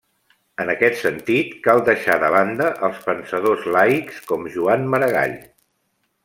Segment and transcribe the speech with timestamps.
[0.63, 5.39] En aquest sentit, cal deixar de banda els pensadors laics, com Joan Maragall.